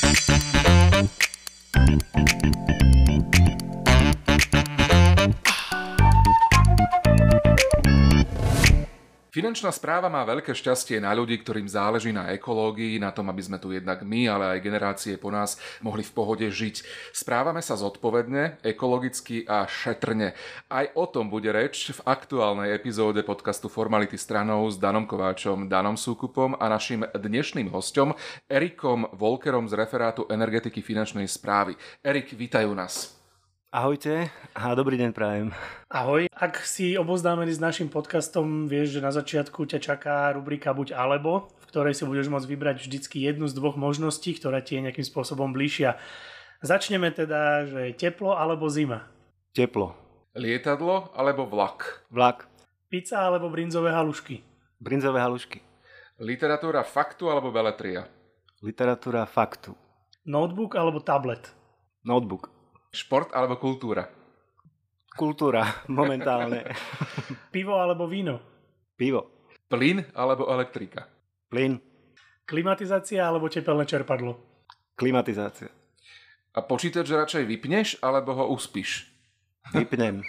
[0.00, 0.33] Thank you.
[9.34, 13.58] Finančná správa má veľké šťastie na ľudí, ktorým záleží na ekológii, na tom, aby sme
[13.58, 16.86] tu jednak my, ale aj generácie po nás mohli v pohode žiť.
[17.10, 20.38] Správame sa zodpovedne, ekologicky a šetrne.
[20.70, 25.98] Aj o tom bude reč v aktuálnej epizóde podcastu Formality stranov s Danom Kováčom, Danom
[25.98, 28.14] Súkupom a našim dnešným hostom
[28.46, 31.74] Erikom Volkerom z referátu energetiky finančnej správy.
[32.06, 33.23] Erik, vítajú nás.
[33.74, 35.50] Ahojte a dobrý deň prajem.
[35.90, 40.94] Ahoj, ak si oboznámený s našim podcastom, vieš, že na začiatku ťa čaká rubrika Buď
[40.94, 45.02] alebo, v ktorej si budeš môcť vybrať vždycky jednu z dvoch možností, ktoré ti nejakým
[45.02, 45.98] spôsobom blížia.
[46.62, 49.10] Začneme teda, že teplo alebo zima?
[49.50, 49.98] Teplo.
[50.38, 52.06] Lietadlo alebo vlak?
[52.14, 52.46] Vlak.
[52.86, 54.38] Pizza alebo brinzové halušky?
[54.78, 55.58] Brinzové halušky.
[56.22, 58.06] Literatúra faktu alebo beletria?
[58.62, 59.74] Literatúra faktu.
[60.22, 61.50] Notebook alebo tablet?
[62.06, 62.53] Notebook.
[62.94, 64.06] Šport alebo kultúra?
[65.18, 66.62] Kultúra, momentálne.
[67.54, 68.38] Pivo alebo víno?
[68.94, 69.50] Pivo.
[69.66, 71.10] Plyn alebo elektrika?
[71.50, 71.82] Plyn.
[72.46, 74.38] Klimatizácia alebo tepelné čerpadlo?
[74.94, 75.70] Klimatizácia.
[76.54, 79.10] A počítač radšej vypneš alebo ho uspíš?
[79.74, 80.22] Vypnem.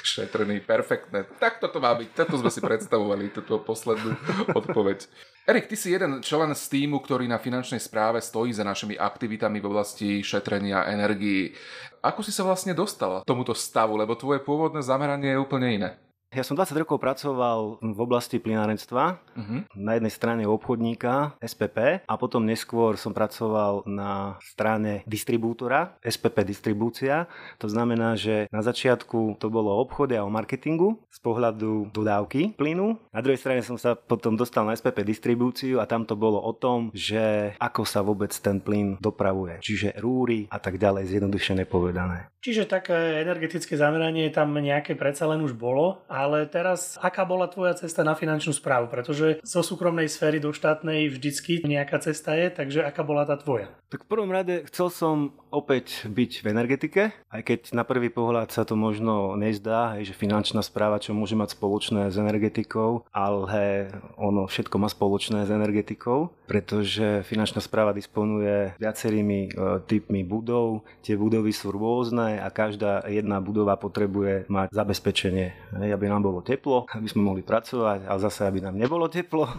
[0.00, 1.28] Šetrný, perfektné.
[1.36, 2.08] Tak toto má byť.
[2.16, 4.16] Toto sme si predstavovali, túto poslednú
[4.56, 5.04] odpoveď.
[5.44, 9.60] Erik, ty si jeden člen z týmu, ktorý na finančnej správe stojí za našimi aktivitami
[9.60, 11.52] v oblasti šetrenia energií.
[12.00, 15.90] Ako si sa vlastne dostal k tomuto stavu, lebo tvoje pôvodné zameranie je úplne iné?
[16.32, 19.68] Ja som 20 rokov pracoval v oblasti plinárenstva, uh-huh.
[19.76, 27.28] na jednej strane obchodníka SPP a potom neskôr som pracoval na strane distribútora SPP Distribúcia.
[27.60, 32.56] To znamená, že na začiatku to bolo o obchode a o marketingu z pohľadu dodávky
[32.56, 32.96] plynu.
[33.12, 36.56] Na druhej strane som sa potom dostal na SPP Distribúciu a tam to bolo o
[36.56, 39.60] tom, že ako sa vôbec ten plyn dopravuje.
[39.60, 42.32] Čiže rúry a tak ďalej, zjednodušené povedané.
[42.42, 47.50] Čiže také energetické zameranie tam nejaké predsa len už bolo a ale teraz aká bola
[47.50, 48.86] tvoja cesta na finančnú správu?
[48.86, 53.74] Pretože zo súkromnej sféry do štátnej vždycky nejaká cesta je, takže aká bola tá tvoja?
[53.92, 58.48] Tak v prvom rade chcel som opäť byť v energetike, aj keď na prvý pohľad
[58.48, 64.48] sa to možno nezdá, že finančná správa čo môže mať spoločné s energetikou, ale ono
[64.48, 69.50] všetko má spoločné s energetikou, pretože finančná správa disponuje viacerými e,
[69.84, 76.24] typmi budov, tie budovy sú rôzne a každá jedna budova potrebuje mať zabezpečenie, aby nám
[76.24, 79.52] bolo teplo, aby sme mohli pracovať a zase aby nám nebolo teplo,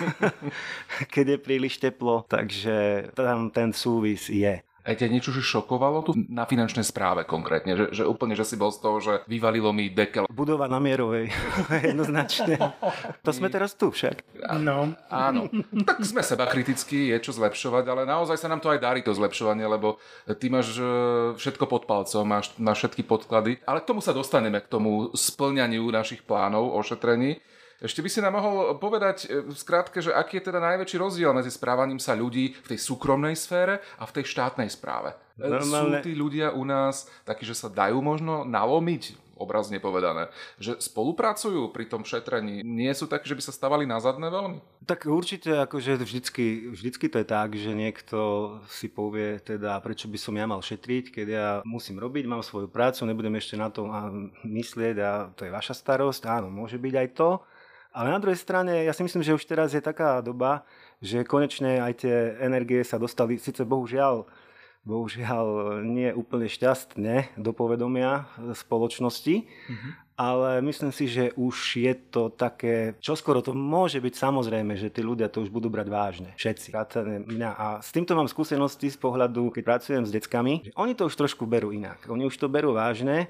[1.16, 4.58] keď je príliš teplo, takže tam ten súvis je.
[4.88, 7.76] Aj ťa niečo že šokovalo tu na finančnej správe konkrétne?
[7.76, 10.24] Že, že úplne, že si bol z toho, že vyvalilo mi dekel.
[10.32, 11.28] Budova na Mierovej,
[11.92, 12.56] jednoznačne.
[13.20, 14.24] To sme teraz tu však.
[14.64, 14.96] No.
[15.12, 15.52] Áno.
[15.84, 19.12] Tak sme seba kritickí, je čo zlepšovať, ale naozaj sa nám to aj darí to
[19.12, 20.00] zlepšovanie, lebo
[20.40, 20.88] ty máš e,
[21.36, 23.60] všetko pod palcom, máš, máš všetky podklady.
[23.68, 27.44] Ale k tomu sa dostaneme, k tomu splňaniu našich plánov o šetrení.
[27.78, 31.30] Ešte by si nám mohol povedať e, v skratke, že aký je teda najväčší rozdiel
[31.30, 35.14] medzi správaním sa ľudí v tej súkromnej sfére a v tej štátnej správe.
[35.38, 36.02] E, Normálne...
[36.02, 40.26] Sú tí ľudia u nás takí, že sa dajú možno nalomiť, obrazne povedané,
[40.58, 44.58] že spolupracujú pri tom šetrení, nie sú takí, že by sa stavali na zadné veľmi?
[44.82, 48.18] Tak určite, akože vždycky, vždycky to je tak, že niekto
[48.66, 52.66] si povie teda, prečo by som ja mal šetriť, keď ja musím robiť, mám svoju
[52.66, 53.86] prácu, nebudem ešte na to
[54.42, 57.38] myslieť a to je vaša starosť, áno, môže byť aj to,
[57.92, 60.62] ale na druhej strane, ja si myslím, že už teraz je taká doba,
[61.00, 64.28] že konečne aj tie energie sa dostali, síce bohužiaľ,
[64.88, 68.24] bohužiaľ nie úplne šťastne do povedomia
[68.56, 69.90] spoločnosti, mm-hmm.
[70.16, 75.04] ale myslím si, že už je to také, čoskoro to môže byť samozrejme, že tí
[75.04, 76.30] ľudia to už budú brať vážne.
[76.40, 76.72] Všetci.
[77.24, 77.50] Mňa.
[77.52, 81.14] A s týmto mám skúsenosti z pohľadu, keď pracujem s deckami, že oni to už
[81.20, 82.08] trošku berú inak.
[82.08, 83.28] Oni už to berú vážne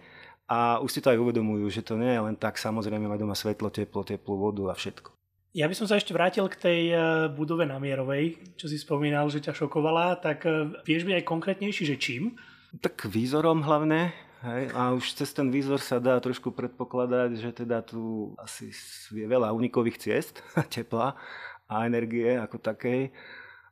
[0.49, 3.37] a už si to aj uvedomujú, že to nie je len tak, samozrejme mať doma
[3.37, 5.13] svetlo, teplo, teplú vodu a všetko.
[5.53, 6.97] Ja by som sa ešte vrátil k tej e,
[7.33, 11.83] budove na Mierovej, čo si spomínal, že ťa šokovala, tak e, vieš byť aj konkrétnejší,
[11.89, 12.37] že čím?
[12.81, 17.83] Tak výzorom hlavne, Hej, a už cez ten výzor sa dá trošku predpokladať, že teda
[17.83, 18.71] tu asi
[19.11, 21.19] je veľa unikových ciest, tepla
[21.67, 23.11] a energie ako takej,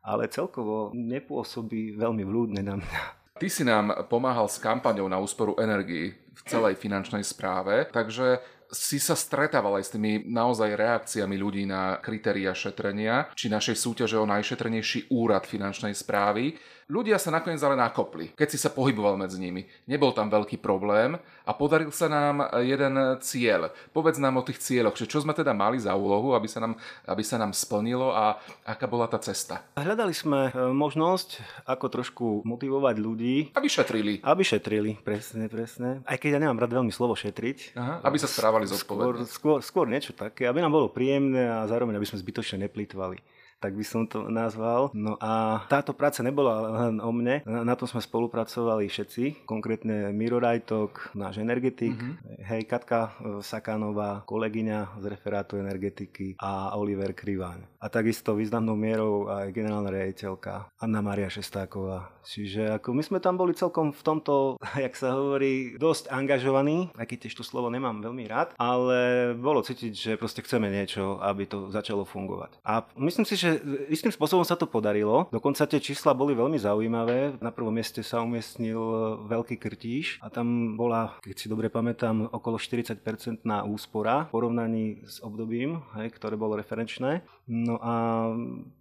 [0.02, 3.02] ale celkovo nepôsobí veľmi vľúdne na mňa.
[3.38, 8.38] Ty si nám pomáhal s kampaňou na úsporu energii v celej finančnej správe, takže
[8.70, 14.16] si sa stretával aj s tými naozaj reakciami ľudí na kritéria šetrenia, či našej súťaže
[14.18, 16.56] o najšetrnejší úrad finančnej správy.
[16.86, 19.66] Ľudia sa nakoniec ale nakopli, keď si sa pohyboval medzi nimi.
[19.90, 23.74] Nebol tam veľký problém a podaril sa nám jeden cieľ.
[23.90, 26.78] Povedz nám o tých cieľoch, že čo sme teda mali za úlohu, aby sa nám,
[27.10, 29.66] aby sa nám splnilo a aká bola tá cesta.
[29.74, 33.36] Hľadali sme e, možnosť, ako trošku motivovať ľudí.
[33.58, 34.22] Aby šetrili.
[34.22, 36.06] Aby šetrili, presne, presne.
[36.06, 37.74] Aj keď ja nemám rád veľmi slovo šetriť.
[37.74, 39.28] Aha, aby sa správali zodpovedne.
[39.28, 43.20] Skôr, skôr, skôr niečo také, aby nám bolo príjemné a zároveň aby sme zbytočne neplýtvali
[43.60, 44.92] tak by som to nazval.
[44.92, 50.40] No a táto práca nebola len o mne, na tom sme spolupracovali všetci, konkrétne Miro
[50.40, 52.46] Rajtok, náš energetik, mm-hmm.
[52.46, 57.64] hej, Katka e, Sakánová, kolegyňa z referátu energetiky a Oliver Kriváň.
[57.80, 62.12] A takisto významnou mierou aj generálna riaditeľka Anna Maria Šestáková.
[62.26, 67.06] Čiže ako my sme tam boli celkom v tomto, jak sa hovorí, dosť angažovaní, aj
[67.06, 71.46] keď tiež to slovo nemám veľmi rád, ale bolo cítiť, že proste chceme niečo, aby
[71.46, 72.58] to začalo fungovať.
[72.66, 75.30] A myslím si, že že istým spôsobom sa to podarilo.
[75.30, 77.38] Dokonca tie čísla boli veľmi zaujímavé.
[77.38, 78.98] Na prvom mieste sa umiestnil e,
[79.30, 85.06] veľký krtíž a tam bola, keď si dobre pamätám, okolo 40% na úspora v porovnaní
[85.06, 87.22] s obdobím, hej, ktoré bolo referenčné.
[87.46, 87.94] No a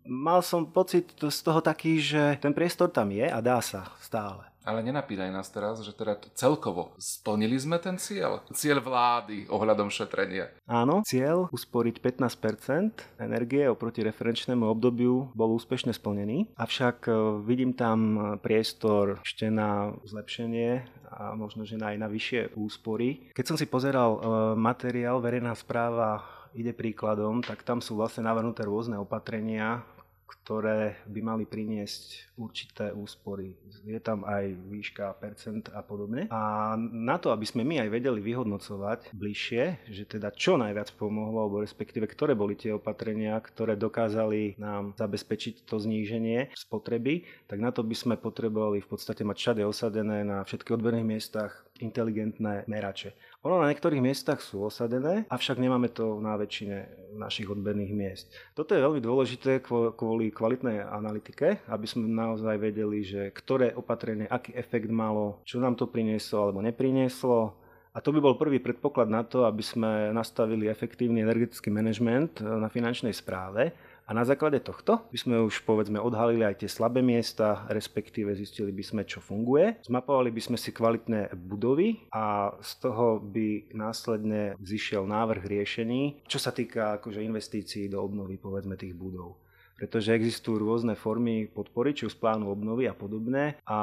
[0.08, 4.55] mal som pocit z toho taký, že ten priestor tam je a dá sa stále.
[4.66, 8.42] Ale nenapínaj nás teraz, že teda celkovo splnili sme ten cieľ?
[8.50, 10.50] Cieľ vlády ohľadom šetrenia.
[10.66, 17.12] Áno, cieľ usporiť 15% energie oproti referenčnému obdobiu bol úspešne splnený, avšak e,
[17.46, 20.82] vidím tam priestor ešte na zlepšenie
[21.14, 23.32] a možno, že aj na vyššie úspory.
[23.38, 24.20] Keď som si pozeral e,
[24.58, 26.26] materiál Verejná správa
[26.56, 29.84] ide príkladom, tak tam sú vlastne navrhnuté rôzne opatrenia,
[30.26, 33.54] ktoré by mali priniesť určité úspory.
[33.86, 36.28] Je tam aj výška percent a podobne.
[36.34, 41.46] A na to, aby sme my aj vedeli vyhodnocovať bližšie, že teda čo najviac pomohlo,
[41.46, 47.70] alebo respektíve ktoré boli tie opatrenia, ktoré dokázali nám zabezpečiť to zníženie spotreby, tak na
[47.70, 53.16] to by sme potrebovali v podstate mať všade osadené na všetkých odberných miestach inteligentné merače.
[53.44, 58.28] Ono na niektorých miestach sú osadené, avšak nemáme to na väčšine našich odberných miest.
[58.56, 59.62] Toto je veľmi dôležité
[59.96, 65.76] kvôli kvalitnej analytike, aby sme naozaj vedeli, že ktoré opatrenie, aký efekt malo, čo nám
[65.76, 67.56] to prinieslo alebo neprinieslo.
[67.96, 72.68] A to by bol prvý predpoklad na to, aby sme nastavili efektívny energetický manažment na
[72.68, 73.72] finančnej správe
[74.06, 78.70] a na základe tohto by sme už povedzme odhalili aj tie slabé miesta, respektíve zistili
[78.70, 79.82] by sme, čo funguje.
[79.82, 86.38] Zmapovali by sme si kvalitné budovy a z toho by následne zišiel návrh riešení, čo
[86.38, 89.45] sa týka akože investícií do obnovy povedzme tých budov
[89.76, 93.80] pretože existujú rôzne formy podpory, či už plánu obnovy a podobné a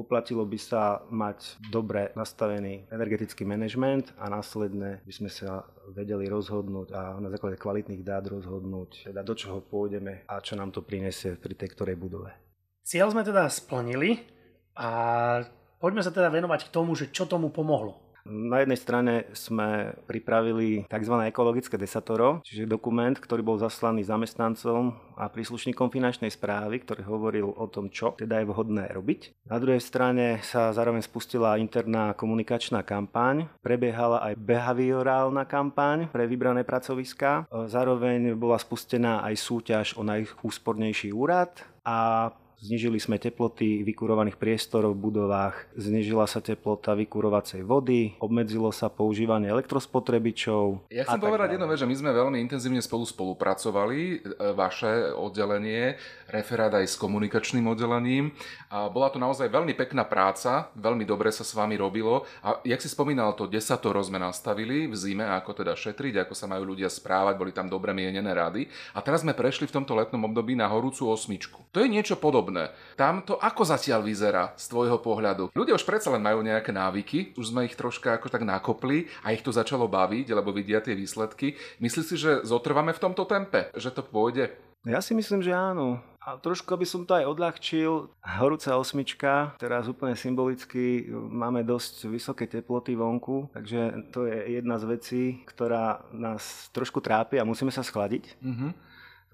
[0.00, 6.88] oplatilo by sa mať dobre nastavený energetický manažment a následne by sme sa vedeli rozhodnúť
[6.96, 11.36] a na základe kvalitných dát rozhodnúť, teda do čoho pôjdeme a čo nám to prinesie
[11.36, 12.32] pri tej ktorej budove.
[12.86, 14.22] Cieľ sme teda splnili
[14.78, 14.88] a
[15.82, 18.05] poďme sa teda venovať k tomu, že čo tomu pomohlo.
[18.26, 21.14] Na jednej strane sme pripravili tzv.
[21.30, 27.66] ekologické desatoro, čiže dokument, ktorý bol zaslaný zamestnancom a príslušníkom finančnej správy, ktorý hovoril o
[27.70, 29.46] tom, čo teda je vhodné robiť.
[29.46, 36.66] Na druhej strane sa zároveň spustila interná komunikačná kampaň, prebiehala aj behaviorálna kampaň pre vybrané
[36.66, 37.46] pracoviská.
[37.70, 45.12] Zároveň bola spustená aj súťaž o najúspornejší úrad a Znižili sme teploty vykurovaných priestorov v
[45.12, 50.88] budovách, znižila sa teplota vykurovacej vody, obmedzilo sa používanie elektrospotrebičov.
[50.88, 54.16] Ja chcem povedať jedno vec, že my sme veľmi intenzívne spolu spolupracovali, e,
[54.56, 56.00] vaše oddelenie,
[56.32, 58.32] referát aj s komunikačným oddelením.
[58.72, 62.24] A bola to naozaj veľmi pekná práca, veľmi dobre sa s vami robilo.
[62.40, 66.48] A jak si spomínal, to desatoro sme nastavili v zime, ako teda šetriť, ako sa
[66.48, 68.64] majú ľudia správať, boli tam dobre mienené rady.
[68.96, 71.68] A teraz sme prešli v tomto letnom období na horúcu osmičku.
[71.76, 72.70] To je niečo podobné podobné.
[72.94, 75.50] Tam to ako zatiaľ vyzerá z tvojho pohľadu?
[75.50, 79.34] Ľudia už predsa len majú nejaké návyky, už sme ich troška ako tak nakopli a
[79.34, 81.58] ich to začalo baviť, lebo vidia tie výsledky.
[81.82, 83.74] Myslíš si, že zotrváme v tomto tempe?
[83.74, 84.54] Že to pôjde?
[84.86, 85.98] Ja si myslím, že áno.
[86.22, 88.10] A trošku by som to aj odľahčil.
[88.18, 94.84] Horúca osmička, teraz úplne symbolicky máme dosť vysoké teploty vonku, takže to je jedna z
[94.90, 98.42] vecí, ktorá nás trošku trápi a musíme sa schladiť.
[98.42, 98.70] Mm-hmm.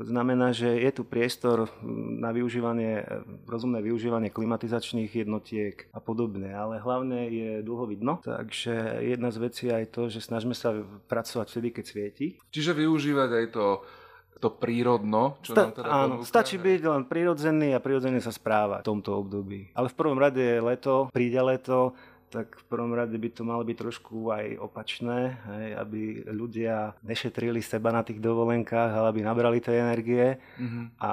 [0.02, 1.70] To znamená, že je tu priestor
[2.18, 3.06] na využívanie,
[3.46, 8.18] rozumné využívanie klimatizačných jednotiek a podobne, ale hlavne je dlho vidno.
[8.18, 10.74] Takže jedna z vecí je aj to, že snažíme sa
[11.06, 12.26] pracovať vtedy, keď svieti.
[12.50, 13.66] Čiže využívať aj to
[14.42, 18.34] to prírodno, čo Sta- nám teda Áno, ponúka, stačí byť len prírodzený a prírodzene sa
[18.34, 19.70] správať v tomto období.
[19.70, 21.94] Ale v prvom rade je leto, príde leto,
[22.32, 26.00] tak v prvom rade by to malo byť trošku aj opačné, hej, aby
[26.32, 30.96] ľudia nešetrili seba na tých dovolenkách, ale aby nabrali tej energie mm-hmm.
[30.96, 31.10] a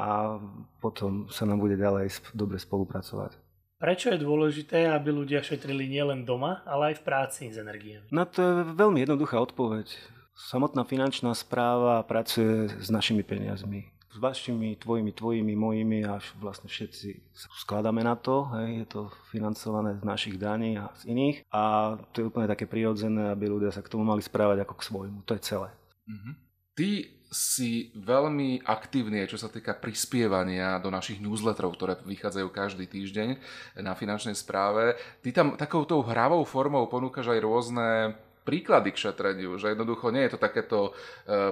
[0.80, 3.36] potom sa nám bude ďalej dobre spolupracovať.
[3.80, 8.04] Prečo je dôležité, aby ľudia šetrili nielen doma, ale aj v práci s energiou?
[8.12, 9.92] No to je veľmi jednoduchá odpoveď.
[10.36, 17.30] Samotná finančná správa pracuje s našimi peniazmi s vašimi, tvojimi, tvojimi, mojimi a vlastne všetci
[17.62, 18.50] skladáme na to.
[18.58, 21.46] Hej, je to financované z našich daní a z iných.
[21.54, 24.86] A to je úplne také prirodzené, aby ľudia sa k tomu mali správať ako k
[24.90, 25.20] svojmu.
[25.30, 25.70] To je celé.
[26.10, 26.34] Mm-hmm.
[26.74, 26.90] Ty
[27.30, 33.38] si veľmi aktívny, čo sa týka prispievania do našich newsletterov, ktoré vychádzajú každý týždeň
[33.86, 34.98] na finančnej správe.
[35.22, 38.18] Ty tam takouto hravou formou ponúkaš aj rôzne
[38.50, 40.92] príklady k šetreniu, že jednoducho nie je to takéto e,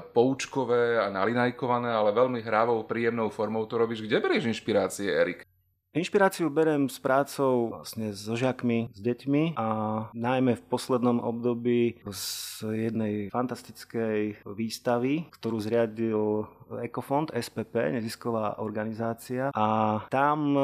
[0.01, 4.01] poučkové a nalinajkované, ale veľmi hrávou, príjemnou formou to robíš.
[4.01, 5.45] Kde berieš inšpirácie, Erik?
[5.97, 9.67] Inšpiráciu berem s prácou vlastne so žiakmi, s deťmi a
[10.13, 12.21] najmä v poslednom období z
[12.91, 16.45] jednej fantastickej výstavy, ktorú zriadil
[16.85, 19.65] Ecofond, SPP, nezisková organizácia a
[20.13, 20.61] tam e,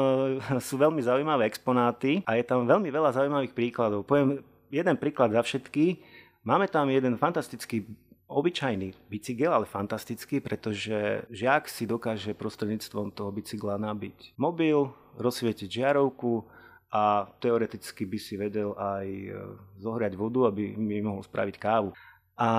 [0.66, 4.06] sú veľmi zaujímavé exponáty a je tam veľmi veľa zaujímavých príkladov.
[4.06, 4.38] Poviem
[4.74, 5.98] jeden príklad za všetky.
[6.44, 7.88] Máme tam jeden fantastický
[8.28, 16.44] obyčajný bicykel, ale fantastický, pretože žiak si dokáže prostredníctvom toho bicykla nabiť mobil, rozsvietiť žiarovku
[16.92, 19.30] a teoreticky by si vedel aj e,
[19.80, 21.96] zohriať vodu, aby mi mohol spraviť kávu.
[22.36, 22.50] A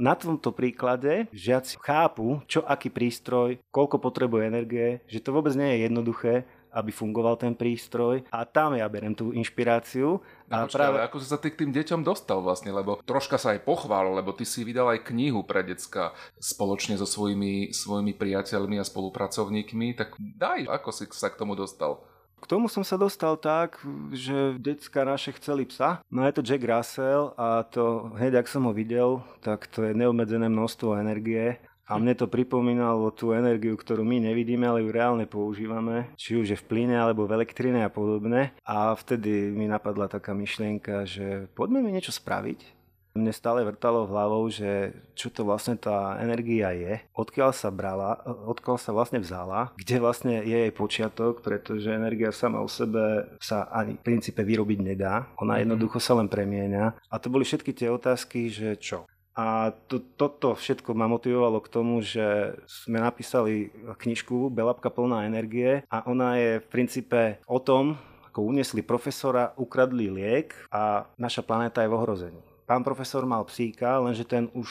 [0.00, 5.68] na tomto príklade žiaci chápu, čo aký prístroj, koľko potrebuje energie, že to vôbec nie
[5.68, 10.18] je jednoduché aby fungoval ten prístroj a tam ja berem tú inšpiráciu.
[10.50, 10.98] A počkaj, práve...
[11.06, 14.34] ako si sa ty k tým deťom dostal vlastne, lebo troška sa aj pochvál, lebo
[14.34, 16.12] ty si vydal aj knihu pre decka
[16.42, 22.02] spoločne so svojimi, svojimi priateľmi a spolupracovníkmi, tak daj, ako si sa k tomu dostal?
[22.44, 23.80] K tomu som sa dostal tak,
[24.12, 26.04] že decka naše chceli psa.
[26.12, 29.96] No je to Jack Russell a to hneď, ak som ho videl, tak to je
[29.96, 35.28] neobmedzené množstvo energie a mne to pripomínalo tú energiu, ktorú my nevidíme, ale ju reálne
[35.28, 38.56] používame, či už je v plyne alebo v elektrine a podobne.
[38.64, 42.84] A vtedy mi napadla taká myšlienka, že poďme mi niečo spraviť.
[43.14, 48.74] Mne stále vrtalo hlavou, že čo to vlastne tá energia je, odkiaľ sa brala, odkiaľ
[48.74, 53.94] sa vlastne vzala, kde vlastne je jej počiatok, pretože energia sama o sebe sa ani
[53.94, 55.30] v princípe vyrobiť nedá.
[55.38, 55.60] Ona mhm.
[55.62, 56.98] jednoducho sa len premieňa.
[57.06, 59.06] A to boli všetky tie otázky, že čo?
[59.34, 65.82] A to, toto všetko ma motivovalo k tomu, že sme napísali knižku Belapka plná energie
[65.90, 67.98] a ona je v princípe o tom,
[68.30, 72.42] ako uniesli profesora, ukradli liek a naša planéta je v ohrození.
[72.64, 74.70] Pán profesor mal psíka, lenže ten už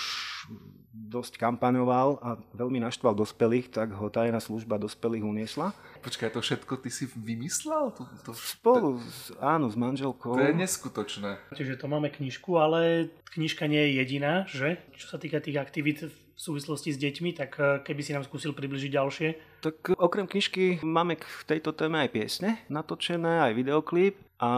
[1.13, 5.77] dosť kampaňoval a veľmi naštval dospelých, tak ho tajná služba dospelých uniesla.
[6.01, 7.93] Počkaj, to všetko ty si vymyslel?
[7.93, 8.31] To, to...
[8.33, 10.33] Spolu, s, áno, s manželkou.
[10.33, 11.37] To je neskutočné.
[11.53, 14.81] Čiže to máme knižku, ale knižka nie je jediná, že?
[14.97, 18.51] Čo sa týka tých aktivít v súvislosti s deťmi, tak eh, keby si nám skúsil
[18.53, 19.27] približiť ďalšie.
[19.63, 24.49] Tak okrem knižky máme k tejto téme aj piesne natočené, aj videoklip a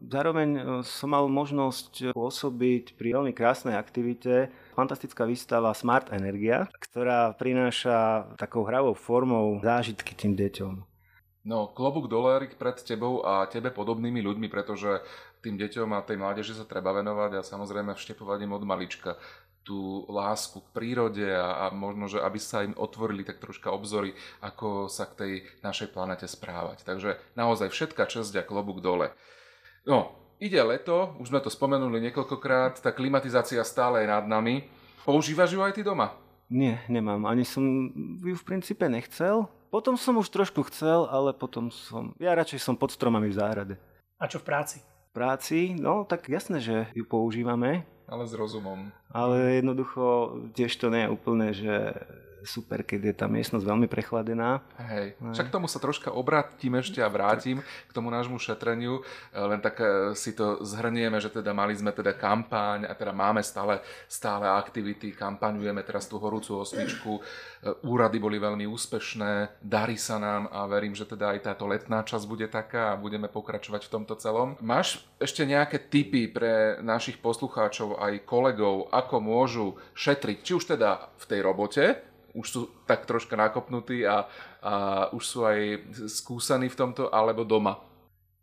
[0.00, 7.34] zároveň eh, som mal možnosť pôsobiť pri veľmi krásnej aktivite fantastická výstava Smart Energia, ktorá
[7.34, 10.94] prináša takou hravou formou zážitky tým deťom.
[11.44, 15.04] No, klobúk dole, pred tebou a tebe podobnými ľuďmi, pretože
[15.44, 19.20] tým deťom a tej mládeži sa treba venovať a samozrejme vštepovať im od malička
[19.64, 24.12] tú lásku k prírode a, a možno, že aby sa im otvorili tak troška obzory,
[24.44, 25.32] ako sa k tej
[25.64, 26.84] našej planete správať.
[26.84, 29.10] Takže naozaj všetka časť a klobúk dole.
[29.88, 34.66] No, Ide leto, už sme to spomenuli niekoľkokrát, tá klimatizácia stále je nad nami.
[35.06, 36.10] Používaš ju aj ty doma?
[36.50, 37.24] Nie, nemám.
[37.24, 37.62] Ani som
[38.20, 39.46] ju v princípe nechcel.
[39.70, 42.12] Potom som už trošku chcel, ale potom som...
[42.18, 43.74] Ja radšej som pod stromami v záhrade.
[44.18, 44.82] A čo v práci?
[44.82, 45.58] V práci?
[45.78, 47.86] No, tak jasné, že ju používame.
[48.10, 48.90] Ale s rozumom.
[49.14, 51.94] Ale jednoducho tiež to nie je úplne, že
[52.46, 54.60] super, keď je tá miestnosť veľmi prechladená.
[54.76, 59.00] Hej, však k tomu sa troška obrátim ešte a vrátim k tomu nášmu šetreniu,
[59.32, 63.40] len tak e, si to zhrnieme, že teda mali sme teda kampaň a teda máme
[63.40, 67.20] stále, stále aktivity, kampaňujeme teraz tú horúcu osmičku, e,
[67.88, 72.24] úrady boli veľmi úspešné, darí sa nám a verím, že teda aj táto letná časť
[72.28, 74.60] bude taká a budeme pokračovať v tomto celom.
[74.60, 81.12] Máš ešte nejaké tipy pre našich poslucháčov aj kolegov, ako môžu šetriť, či už teda
[81.20, 81.84] v tej robote,
[82.34, 84.26] už sú tak troška nakopnutí a,
[84.58, 84.74] a
[85.14, 85.58] už sú aj
[86.10, 87.78] skúsaní v tomto, alebo doma?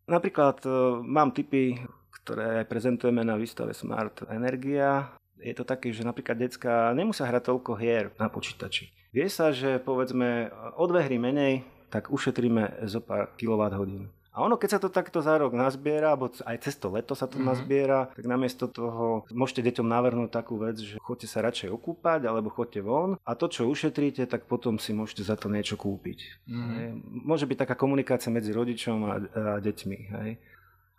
[0.08, 0.70] Napríklad e,
[1.04, 1.76] mám typy,
[2.24, 5.12] ktoré prezentujeme na výstave Smart Energia.
[5.42, 8.94] Je to také, že napríklad decka nemusia hrať toľko hier na počítači.
[9.12, 14.08] Vie sa, že povedzme o dve hry menej, tak ušetríme zo pár kWh.
[14.32, 17.28] A ono, keď sa to takto za rok nazbiera, alebo aj cez to leto sa
[17.28, 17.52] to mm-hmm.
[17.52, 22.48] nazbiera, tak namiesto toho môžete deťom navrhnúť takú vec, že chodte sa radšej okúpať, alebo
[22.48, 26.48] chodte von a to, čo ušetríte, tak potom si môžete za to niečo kúpiť.
[26.48, 27.28] Mm-hmm.
[27.28, 29.16] Môže byť taká komunikácia medzi rodičom a, a
[29.60, 30.00] deťmi.
[30.16, 30.32] Hej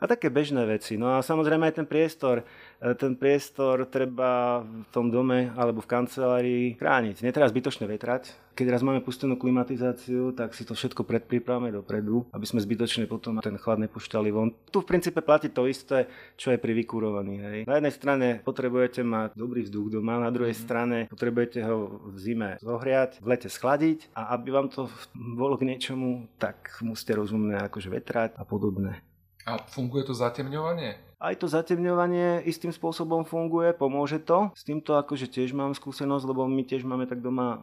[0.03, 0.99] a také bežné veci.
[0.99, 2.43] No a samozrejme aj ten priestor.
[2.83, 7.23] E, ten priestor treba v tom dome alebo v kancelárii chrániť.
[7.23, 8.35] Netreba zbytočne vetrať.
[8.53, 13.41] Keď raz máme pustenú klimatizáciu, tak si to všetko predpripravme dopredu, aby sme zbytočne potom
[13.41, 14.53] ten chlad nepušťali von.
[14.69, 16.05] Tu v princípe platí to isté,
[16.37, 17.41] čo je pri vykurovaní.
[17.41, 17.59] Hej.
[17.65, 20.61] Na jednej strane potrebujete mať dobrý vzduch doma, na druhej mm.
[20.61, 24.85] strane potrebujete ho v zime zohriať, v lete schladiť a aby vám to
[25.17, 29.01] bolo k niečomu, tak musíte rozumné akože vetrať a podobné.
[29.47, 30.95] A funguje to zatemňovanie?
[31.23, 34.51] Aj to zatemňovanie istým spôsobom funguje, pomôže to.
[34.59, 37.63] S týmto akože tiež mám skúsenosť, lebo my tiež máme tak doma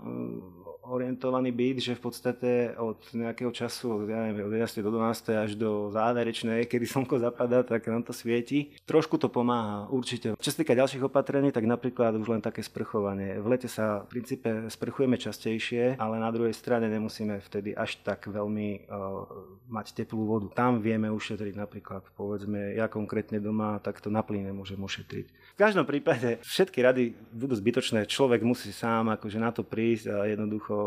[0.89, 4.81] orientovaný byt, že v podstate od nejakého času, ja neviem, od 11.
[4.81, 5.45] do 12.
[5.45, 8.73] až do záverečnej, kedy slnko zapadá, tak nám to svieti.
[8.89, 10.33] Trošku to pomáha, určite.
[10.33, 13.37] Čo sa týka ďalších opatrení, tak napríklad už len také sprchovanie.
[13.37, 18.25] V lete sa v princípe sprchujeme častejšie, ale na druhej strane nemusíme vtedy až tak
[18.25, 19.23] veľmi uh,
[19.69, 20.47] mať teplú vodu.
[20.57, 25.25] Tam vieme ušetriť napríklad, povedzme, ja konkrétne doma takto na plyne môžem ušetriť.
[25.29, 27.03] V každom prípade všetky rady
[27.35, 28.07] budú zbytočné.
[28.07, 30.78] Človek musí sám akože na to prísť a jednoducho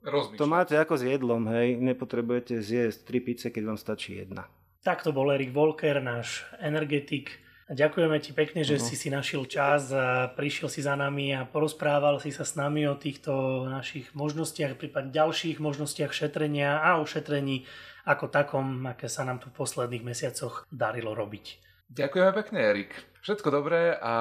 [0.00, 0.40] Rozmýšľať.
[0.40, 1.76] To máte ako s jedlom, hej.
[1.76, 4.48] Nepotrebujete zjesť tri pice, keď vám stačí jedna.
[4.80, 7.36] Tak to bol Erik Volker, náš energetik.
[7.70, 8.88] Ďakujeme ti pekne, že uh-huh.
[8.90, 12.88] si si našiel čas a prišiel si za nami a porozprával si sa s nami
[12.88, 17.68] o týchto našich možnostiach, prípadne ďalších možnostiach šetrenia a o šetrení
[18.08, 21.69] ako takom, aké sa nám tu v posledných mesiacoch darilo robiť.
[21.90, 22.94] Ďakujeme pekne, Erik.
[23.18, 24.14] Všetko dobré a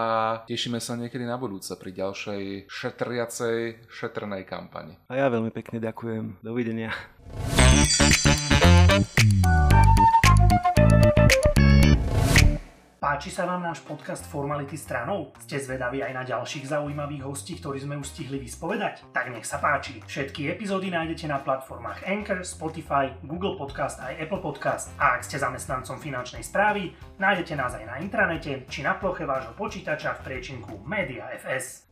[0.50, 4.98] tešíme sa niekedy na budúce pri ďalšej šetriacej, šetrnej kampani.
[5.06, 6.42] A ja veľmi pekne ďakujem.
[6.42, 6.90] Dovidenia.
[13.00, 15.32] Páči sa vám náš podcast Formality stranou?
[15.48, 19.08] Ste zvedaví aj na ďalších zaujímavých hostí, ktorí sme už stihli vyspovedať?
[19.16, 20.04] Tak nech sa páči.
[20.04, 24.92] Všetky epizódy nájdete na platformách Anchor, Spotify, Google Podcast aj Apple Podcast.
[25.00, 29.56] A ak ste zamestnancom finančnej správy, nájdete nás aj na intranete či na ploche vášho
[29.56, 31.89] počítača v priečinku Media FS.